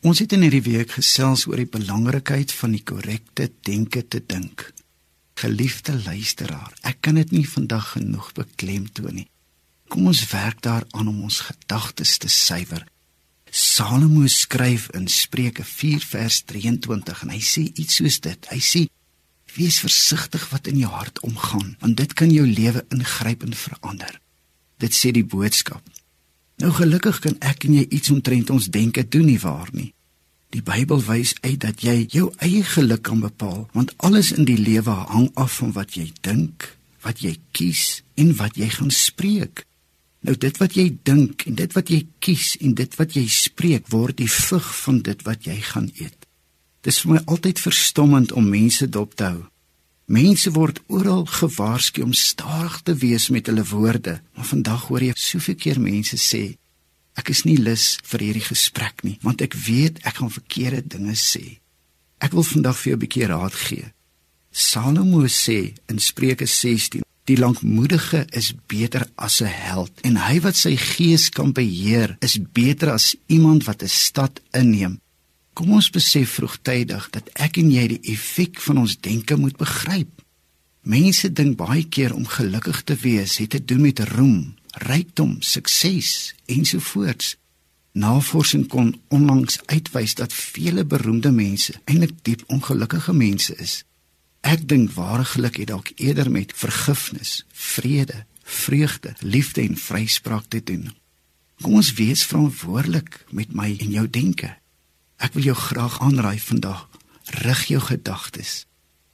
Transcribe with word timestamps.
Ons 0.00 0.22
het 0.22 0.32
in 0.32 0.40
hierdie 0.46 0.64
week 0.64 0.94
gesels 0.96 1.42
oor 1.44 1.60
die 1.60 1.68
belangrikheid 1.68 2.54
van 2.56 2.72
die 2.72 2.80
korrekte 2.88 3.50
denke 3.68 4.00
te 4.08 4.22
dink. 4.24 4.70
Geliefde 5.36 5.92
luisteraar, 5.92 6.72
ek 6.88 7.02
kan 7.04 7.18
dit 7.20 7.34
nie 7.36 7.44
vandag 7.44 7.90
genoeg 7.98 8.30
beklemtoon 8.38 9.18
nie. 9.20 9.26
Kom 9.92 10.08
ons 10.08 10.22
werk 10.30 10.62
daaraan 10.64 11.10
om 11.12 11.20
ons 11.28 11.42
gedagtes 11.50 12.16
te 12.22 12.32
suiwer. 12.32 12.86
Salomo 13.50 14.24
skryf 14.30 14.88
in 14.96 15.04
Spreuke 15.10 15.66
4 15.68 16.08
vers 16.14 16.40
23 16.48 17.22
en 17.26 17.34
hy 17.34 17.42
sê 17.44 17.66
iets 17.68 18.00
soos 18.00 18.20
dit. 18.24 18.50
Hy 18.54 18.60
sê: 18.64 18.86
"Wees 19.52 19.82
versigtig 19.84 20.48
wat 20.48 20.66
in 20.70 20.80
jou 20.80 20.92
hart 20.94 21.20
omgaan, 21.20 21.76
want 21.80 21.96
dit 21.96 22.12
kan 22.14 22.30
jou 22.30 22.46
lewe 22.46 22.86
ingryp 22.88 23.42
en 23.42 23.52
verander." 23.52 24.20
Dit 24.78 24.96
sê 24.96 25.12
die 25.12 25.26
boodskap. 25.26 25.82
Nou 26.60 26.72
gelukkig 26.76 27.22
kan 27.24 27.38
ek 27.40 27.64
en 27.64 27.78
jy 27.78 27.86
iets 27.88 28.12
omtrent 28.12 28.50
ons 28.52 28.68
denke 28.68 29.06
doen 29.08 29.24
nie 29.30 29.40
waar 29.40 29.70
nie. 29.72 29.92
Die 30.52 30.60
Bybel 30.66 31.00
wys 31.06 31.32
uit 31.40 31.60
dat 31.62 31.80
jy 31.86 32.04
jou 32.10 32.26
eie 32.44 32.60
geluk 32.66 33.04
kan 33.06 33.22
bepaal, 33.22 33.64
want 33.72 33.94
alles 34.04 34.32
in 34.34 34.44
die 34.44 34.58
lewe 34.58 34.92
hang 35.12 35.30
af 35.40 35.60
van 35.60 35.72
wat 35.72 35.94
jy 35.96 36.10
dink, 36.26 36.66
wat 37.06 37.22
jy 37.24 37.36
kies 37.56 38.02
en 38.20 38.34
wat 38.36 38.58
jy 38.60 38.68
gaan 38.74 38.92
spreek. 38.92 39.64
Nou 40.26 40.34
dit 40.36 40.58
wat 40.60 40.76
jy 40.76 40.90
dink 41.06 41.46
en 41.48 41.56
dit 41.56 41.76
wat 41.78 41.88
jy 41.88 42.02
kies 42.20 42.56
en 42.60 42.74
dit 42.76 42.98
wat 42.98 43.16
jy 43.16 43.24
spreek 43.32 43.88
word 43.94 44.18
die 44.20 44.28
vrug 44.28 44.68
van 44.82 45.00
dit 45.06 45.24
wat 45.24 45.48
jy 45.48 45.56
gaan 45.70 45.88
eet. 45.94 46.26
Dit 46.84 46.92
is 46.92 47.00
vir 47.04 47.14
my 47.14 47.22
altyd 47.24 47.62
verstommend 47.62 48.34
om 48.36 48.52
mense 48.52 48.88
dop 48.88 49.16
te 49.16 49.30
hou. 49.30 49.46
Mense 50.10 50.50
word 50.50 50.80
oral 50.90 51.22
gewaarsku 51.30 52.02
om 52.02 52.12
stadig 52.12 52.80
te 52.82 52.94
wees 52.98 53.28
met 53.30 53.46
hulle 53.46 53.62
woorde, 53.62 54.16
maar 54.34 54.48
vandag 54.48 54.88
hoor 54.88 55.04
jy 55.06 55.14
soveel 55.14 55.54
keer 55.54 55.78
mense 55.78 56.18
sê 56.18 56.56
ek 57.20 57.30
is 57.34 57.42
nie 57.44 57.58
lus 57.60 57.98
vir 58.08 58.24
hierdie 58.24 58.46
gesprek 58.46 59.04
nie, 59.04 59.18
want 59.22 59.42
ek 59.44 59.54
weet 59.66 60.00
ek 60.08 60.18
gaan 60.18 60.32
verkeerde 60.32 60.96
dinge 60.96 61.14
sê. 61.18 61.60
Ek 62.18 62.32
wil 62.34 62.46
vandag 62.46 62.78
vir 62.80 62.90
jou 62.90 62.96
'n 62.96 63.02
bietjie 63.04 63.28
raad 63.28 63.54
gee. 63.54 63.92
Salomo 64.50 65.22
sê 65.28 65.74
in 65.90 65.98
Spreuke 65.98 66.46
16: 66.46 67.02
Die 67.26 67.36
lankmoedige 67.36 68.26
is 68.32 68.54
beter 68.66 69.06
as 69.16 69.40
'n 69.42 69.46
held 69.46 69.92
en 70.02 70.16
hy 70.16 70.40
wat 70.40 70.56
sy 70.56 70.74
gees 70.76 71.28
kan 71.30 71.52
beheer 71.52 72.16
is 72.20 72.38
beter 72.52 72.90
as 72.90 73.14
iemand 73.28 73.64
wat 73.64 73.82
'n 73.82 73.88
stad 73.88 74.40
inneem. 74.52 74.98
Kom 75.54 75.72
ons 75.76 75.90
besef 75.90 76.36
vroegtydig 76.38 77.10
dat 77.14 77.28
ek 77.34 77.58
en 77.60 77.70
jy 77.72 77.86
die 77.94 78.00
effek 78.12 78.60
van 78.64 78.84
ons 78.84 78.96
denke 79.02 79.36
moet 79.36 79.56
begryp. 79.58 80.12
Mense 80.82 81.28
dink 81.32 81.58
baie 81.60 81.84
keer 81.84 82.14
om 82.16 82.24
gelukkig 82.26 82.82
te 82.88 82.96
wees 83.02 83.36
het 83.42 83.50
te 83.52 83.60
doen 83.64 83.82
met 83.84 84.00
roem, 84.14 84.54
rykdom, 84.86 85.36
sukses 85.40 86.32
ensovoorts. 86.46 87.36
Navorsing 87.92 88.68
kon 88.70 88.94
onlangs 89.10 89.58
uitwys 89.66 90.14
dat 90.14 90.32
vele 90.32 90.84
beroemde 90.84 91.32
mense 91.34 91.74
eintlik 91.84 92.14
diep 92.22 92.44
ongelukkige 92.46 93.12
mense 93.12 93.56
is. 93.58 93.80
Ek 94.40 94.62
dink 94.68 94.94
ware 94.94 95.26
geluk 95.34 95.58
het 95.60 95.68
dalk 95.68 95.90
eerder 95.96 96.30
met 96.30 96.54
vergifnis, 96.56 97.44
vrede, 97.52 98.24
vreugde, 98.44 99.14
liefde 99.20 99.66
en 99.66 99.76
vryspraak 99.76 100.46
te 100.48 100.62
doen. 100.64 100.88
Kom 101.60 101.76
ons 101.76 101.92
wees 101.98 102.24
verantwoordelik 102.24 103.24
met 103.36 103.52
my 103.52 103.74
en 103.76 103.90
jou 103.92 104.06
denke. 104.08 104.54
Ek 105.20 105.34
wil 105.36 105.50
jou 105.50 105.56
graag 105.56 106.00
aanraai 106.00 106.40
vandag, 106.40 106.88
rig 107.44 107.66
jou 107.68 107.80
gedagtes. 107.84 108.64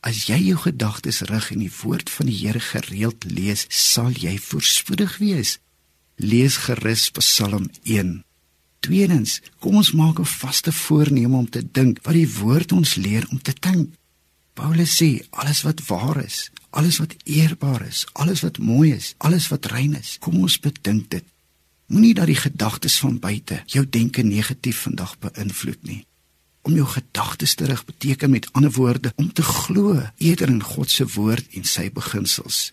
As 0.00 0.24
jy 0.30 0.38
jou 0.40 0.56
gedagtes 0.62 1.20
rig 1.28 1.50
en 1.52 1.60
die 1.60 1.74
woord 1.82 2.08
van 2.08 2.30
die 2.30 2.38
Here 2.40 2.60
gereeld 2.60 3.26
lees, 3.28 3.66
sal 3.68 4.08
jy 4.16 4.38
voorspoedig 4.40 5.18
wees. 5.20 5.58
Lees 6.16 6.56
gerus 6.64 7.10
Psalm 7.18 7.68
1. 7.84 8.22
Tweedens, 8.80 9.40
kom 9.60 9.76
ons 9.76 9.92
maak 9.92 10.20
'n 10.20 10.24
vaste 10.24 10.72
voorneme 10.72 11.36
om 11.36 11.48
te 11.48 11.62
dink 11.62 12.00
wat 12.02 12.16
die 12.16 12.32
woord 12.40 12.72
ons 12.72 12.94
leer 12.94 13.26
om 13.30 13.42
te 13.42 13.52
dink. 13.60 13.92
Paulus 14.54 14.96
sê 14.96 15.20
alles 15.30 15.62
wat 15.62 15.86
waar 15.86 16.24
is, 16.24 16.50
alles 16.70 16.98
wat 16.98 17.14
eerbaar 17.24 17.86
is, 17.86 18.06
alles 18.12 18.40
wat 18.40 18.58
mooi 18.58 18.92
is, 18.92 19.14
alles 19.18 19.48
wat 19.48 19.66
rein 19.66 19.94
is, 19.96 20.16
kom 20.18 20.40
ons 20.40 20.58
bedink 20.58 21.10
dit. 21.10 21.24
Moenie 21.90 22.14
dat 22.14 22.28
die 22.30 22.38
gedagtes 22.38 23.00
van 23.02 23.16
buite 23.18 23.62
jou 23.66 23.82
denke 23.82 24.22
negatief 24.22 24.84
vandag 24.86 25.16
beïnvloed 25.18 25.80
nie. 25.82 26.04
Om 26.62 26.76
jou 26.78 26.86
gedagtes 26.86 27.56
te 27.58 27.66
rig 27.66 27.82
beteken 27.84 28.30
met 28.30 28.46
ander 28.52 28.70
woorde 28.70 29.10
om 29.16 29.32
te 29.32 29.42
glo 29.42 29.96
eerder 30.16 30.48
in 30.48 30.62
God 30.62 30.90
se 30.90 31.06
woord 31.16 31.56
en 31.58 31.66
sy 31.66 31.88
beginsels. 31.90 32.70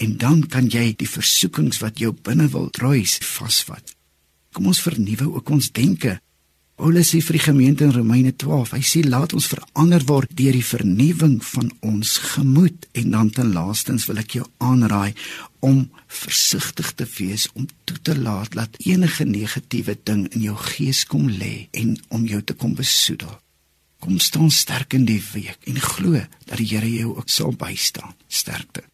En 0.00 0.16
dan 0.16 0.46
kan 0.48 0.70
jy 0.72 0.94
die 0.96 1.08
versoekings 1.10 1.82
wat 1.84 2.00
jou 2.00 2.14
binne 2.16 2.48
wil 2.48 2.70
druis 2.72 3.18
vasvat. 3.20 3.92
Kom 4.56 4.72
ons 4.72 4.80
vernuwe 4.80 5.28
ook 5.36 5.52
ons 5.52 5.68
denke 5.76 6.16
Paulus 6.76 7.08
sê 7.08 7.22
vir 7.24 7.38
die 7.38 7.40
gemeente 7.46 7.86
in 7.86 7.92
Romeine 7.94 8.34
12, 8.36 8.74
hy 8.76 8.82
sê 8.84 9.00
laat 9.00 9.32
ons 9.32 9.46
verander 9.48 10.02
word 10.04 10.32
deur 10.36 10.52
die 10.52 10.64
vernuwing 10.64 11.38
van 11.40 11.70
ons 11.80 12.18
gemoed 12.34 12.84
en 13.00 13.14
dan 13.14 13.30
ten 13.32 13.54
laastens 13.54 14.04
wil 14.10 14.20
ek 14.20 14.34
jou 14.36 14.44
aanraai 14.60 15.16
om 15.64 15.86
versigtig 16.04 16.90
te 16.98 17.06
wees 17.16 17.46
om 17.56 17.64
toe 17.88 17.96
te 18.04 18.16
laat 18.18 18.52
dat 18.58 18.76
enige 18.84 19.24
negatiewe 19.24 19.96
ding 20.04 20.26
in 20.36 20.44
jou 20.50 20.56
gees 20.66 21.06
kom 21.08 21.30
lê 21.32 21.70
en 21.72 21.96
om 22.12 22.28
jou 22.28 22.42
te 22.44 22.52
kom 22.52 22.76
besoedel. 22.76 23.32
Kom 24.04 24.20
staan 24.20 24.52
sterk 24.52 24.92
in 25.00 25.08
die 25.08 25.22
week 25.32 25.64
en 25.64 25.80
glo 25.80 26.20
dat 26.44 26.60
die 26.60 26.68
Here 26.74 26.92
jou 26.92 27.16
ook 27.16 27.32
sal 27.32 27.56
bystaan. 27.56 28.12
Sterkte. 28.28 28.84